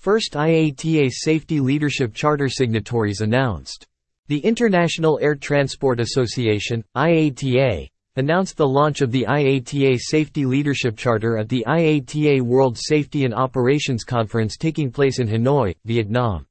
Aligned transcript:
First 0.00 0.32
IATA 0.32 1.10
Safety 1.12 1.60
Leadership 1.60 2.14
Charter 2.14 2.48
signatories 2.48 3.20
announced. 3.20 3.86
The 4.28 4.38
International 4.38 5.18
Air 5.20 5.34
Transport 5.34 6.00
Association, 6.00 6.82
IATA, 6.96 7.86
announced 8.16 8.56
the 8.56 8.66
launch 8.66 9.02
of 9.02 9.12
the 9.12 9.26
IATA 9.28 9.98
Safety 10.00 10.46
Leadership 10.46 10.96
Charter 10.96 11.36
at 11.36 11.50
the 11.50 11.62
IATA 11.68 12.40
World 12.40 12.78
Safety 12.78 13.26
and 13.26 13.34
Operations 13.34 14.02
Conference 14.02 14.56
taking 14.56 14.90
place 14.90 15.18
in 15.18 15.28
Hanoi, 15.28 15.74
Vietnam. 15.84 16.46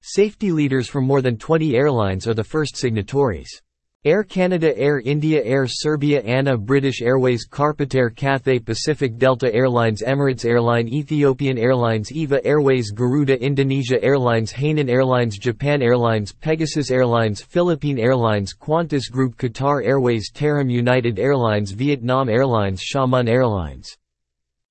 Safety 0.00 0.50
leaders 0.50 0.88
from 0.88 1.04
more 1.04 1.22
than 1.22 1.38
20 1.38 1.76
airlines 1.76 2.26
are 2.26 2.34
the 2.34 2.42
first 2.42 2.76
signatories. 2.76 3.62
Air 4.04 4.24
Canada 4.24 4.76
Air 4.76 4.98
India 4.98 5.40
Air 5.44 5.68
Serbia 5.68 6.22
ANA 6.22 6.58
British 6.58 7.02
Airways 7.02 7.46
Cargojet 7.48 8.16
Cathay 8.16 8.58
Pacific 8.58 9.16
Delta 9.16 9.48
Airlines 9.54 10.02
Emirates 10.02 10.44
Airline 10.44 10.88
Ethiopian 10.88 11.56
Airlines 11.56 12.10
EVA 12.10 12.44
Airways 12.44 12.90
Garuda 12.90 13.40
Indonesia 13.40 14.02
Airlines 14.02 14.52
Hainan 14.52 14.90
Airlines 14.90 15.38
Japan 15.38 15.80
Airlines 15.82 16.32
Pegasus 16.32 16.90
Airlines 16.90 17.42
Philippine 17.42 18.00
Airlines 18.00 18.56
Qantas 18.60 19.08
Group 19.08 19.36
Qatar 19.36 19.84
Airways 19.84 20.32
TAROM 20.32 20.68
United 20.68 21.20
Airlines 21.20 21.70
Vietnam 21.70 22.28
Airlines 22.28 22.82
Xiamen 22.82 23.28
Airlines 23.28 23.96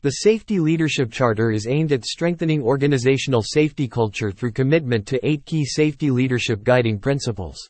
the 0.02 0.10
Safety 0.10 0.60
Leadership 0.60 1.10
Charter 1.10 1.52
is 1.52 1.68
aimed 1.68 1.94
at 1.94 2.04
strengthening 2.04 2.62
organizational 2.62 3.44
safety 3.44 3.88
culture 3.88 4.32
through 4.32 4.52
commitment 4.52 5.08
to 5.08 5.26
eight 5.26 5.46
key 5.46 5.64
safety 5.64 6.12
leadership 6.12 6.64
guiding 6.64 7.00
principles. 7.00 7.70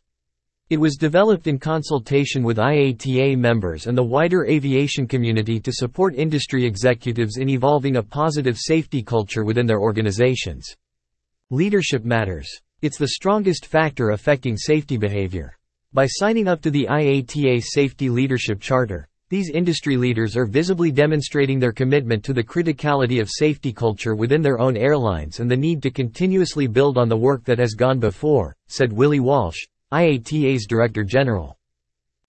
It 0.71 0.80
was 0.80 0.95
developed 0.95 1.48
in 1.48 1.59
consultation 1.59 2.43
with 2.43 2.55
IATA 2.55 3.38
members 3.38 3.88
and 3.88 3.98
the 3.98 4.03
wider 4.05 4.45
aviation 4.45 5.05
community 5.05 5.59
to 5.59 5.70
support 5.73 6.16
industry 6.16 6.66
executives 6.66 7.35
in 7.35 7.49
evolving 7.49 7.98
a 7.98 8.02
positive 8.02 8.57
safety 8.57 9.03
culture 9.03 9.43
within 9.43 9.65
their 9.65 9.81
organizations. 9.81 10.73
Leadership 11.49 12.05
matters. 12.05 12.49
It's 12.81 12.98
the 12.98 13.09
strongest 13.09 13.65
factor 13.65 14.12
affecting 14.12 14.55
safety 14.55 14.96
behavior. 14.96 15.57
By 15.91 16.05
signing 16.05 16.48
up 16.48 16.62
to 16.62 16.71
the 16.71 16.87
IATA 16.90 17.62
Safety 17.62 18.09
Leadership 18.09 18.62
Charter, 18.62 19.09
these 19.27 19.49
industry 19.49 19.98
leaders 19.98 20.37
are 20.37 20.46
visibly 20.46 20.90
demonstrating 20.90 21.59
their 21.59 21.74
commitment 21.74 22.24
to 22.24 22.34
the 22.34 22.46
criticality 22.46 23.20
of 23.20 23.29
safety 23.29 23.74
culture 23.74 24.15
within 24.15 24.41
their 24.41 24.62
own 24.62 24.77
airlines 24.77 25.41
and 25.41 25.51
the 25.51 25.57
need 25.57 25.84
to 25.84 25.91
continuously 25.91 26.65
build 26.65 26.98
on 26.98 27.09
the 27.09 27.18
work 27.18 27.43
that 27.43 27.59
has 27.59 27.74
gone 27.74 27.99
before, 27.99 28.55
said 28.70 28.93
Willie 28.93 29.20
Walsh, 29.20 29.65
IATA's 29.93 30.67
Director 30.67 31.03
General. 31.03 31.57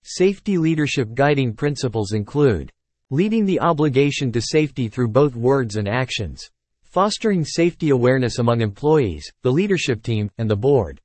Safety 0.03 0.57
leadership 0.57 1.13
guiding 1.13 1.53
principles 1.53 2.11
include 2.11 2.69
leading 3.09 3.45
the 3.45 3.61
obligation 3.61 4.33
to 4.33 4.41
safety 4.41 4.89
through 4.89 5.07
both 5.07 5.33
words 5.33 5.77
and 5.77 5.87
actions, 5.87 6.49
fostering 6.81 7.45
safety 7.45 7.91
awareness 7.91 8.39
among 8.39 8.59
employees, 8.59 9.31
the 9.43 9.51
leadership 9.51 10.03
team, 10.03 10.29
and 10.37 10.49
the 10.49 10.57
board, 10.57 10.99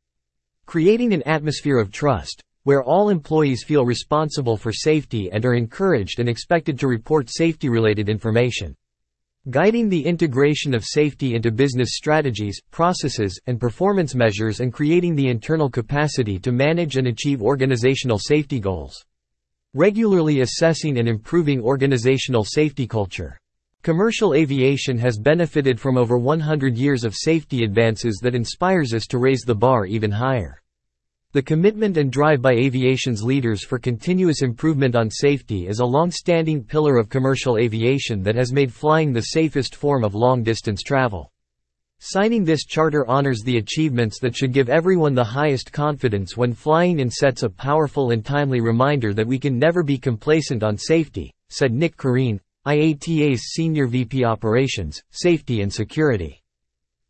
creating 0.66 1.14
an 1.14 1.22
atmosphere 1.26 1.78
of 1.78 1.92
trust, 1.92 2.42
where 2.64 2.82
all 2.82 3.08
employees 3.08 3.62
feel 3.62 3.86
responsible 3.86 4.56
for 4.56 4.72
safety 4.72 5.30
and 5.30 5.44
are 5.44 5.54
encouraged 5.54 6.18
and 6.18 6.28
expected 6.28 6.76
to 6.76 6.88
report 6.88 7.30
safety-related 7.30 8.08
information 8.08 8.74
guiding 9.50 9.88
the 9.88 10.04
integration 10.04 10.74
of 10.74 10.84
safety 10.84 11.34
into 11.34 11.50
business 11.50 11.90
strategies, 11.92 12.60
processes, 12.70 13.40
and 13.46 13.58
performance 13.58 14.14
measures 14.14 14.60
and 14.60 14.72
creating 14.72 15.14
the 15.14 15.28
internal 15.28 15.70
capacity 15.70 16.38
to 16.38 16.52
manage 16.52 16.96
and 16.96 17.06
achieve 17.06 17.40
organizational 17.40 18.18
safety 18.18 18.60
goals. 18.60 19.02
Regularly 19.72 20.40
assessing 20.40 20.98
and 20.98 21.08
improving 21.08 21.62
organizational 21.62 22.44
safety 22.44 22.86
culture. 22.86 23.38
Commercial 23.82 24.34
aviation 24.34 24.98
has 24.98 25.18
benefited 25.18 25.80
from 25.80 25.96
over 25.96 26.18
100 26.18 26.76
years 26.76 27.04
of 27.04 27.14
safety 27.14 27.64
advances 27.64 28.18
that 28.22 28.34
inspires 28.34 28.92
us 28.92 29.06
to 29.06 29.18
raise 29.18 29.42
the 29.42 29.54
bar 29.54 29.86
even 29.86 30.10
higher. 30.10 30.60
The 31.38 31.42
commitment 31.42 31.98
and 31.98 32.10
drive 32.10 32.42
by 32.42 32.54
aviation's 32.54 33.22
leaders 33.22 33.62
for 33.62 33.78
continuous 33.78 34.42
improvement 34.42 34.96
on 34.96 35.08
safety 35.08 35.68
is 35.68 35.78
a 35.78 35.84
long-standing 35.84 36.64
pillar 36.64 36.96
of 36.96 37.08
commercial 37.08 37.58
aviation 37.58 38.24
that 38.24 38.34
has 38.34 38.52
made 38.52 38.72
flying 38.72 39.12
the 39.12 39.20
safest 39.20 39.76
form 39.76 40.02
of 40.02 40.16
long-distance 40.16 40.82
travel. 40.82 41.30
Signing 42.00 42.42
this 42.42 42.64
charter 42.64 43.08
honors 43.08 43.42
the 43.42 43.58
achievements 43.58 44.18
that 44.18 44.36
should 44.36 44.52
give 44.52 44.68
everyone 44.68 45.14
the 45.14 45.22
highest 45.22 45.72
confidence 45.72 46.36
when 46.36 46.54
flying 46.54 47.00
and 47.00 47.12
sets 47.12 47.44
a 47.44 47.48
powerful 47.48 48.10
and 48.10 48.24
timely 48.24 48.60
reminder 48.60 49.14
that 49.14 49.28
we 49.28 49.38
can 49.38 49.60
never 49.60 49.84
be 49.84 49.96
complacent 49.96 50.64
on 50.64 50.76
safety, 50.76 51.32
said 51.50 51.72
Nick 51.72 51.96
Careen, 51.96 52.40
IATA's 52.66 53.52
Senior 53.52 53.86
VP 53.86 54.24
Operations, 54.24 55.00
Safety 55.12 55.60
and 55.60 55.72
Security. 55.72 56.42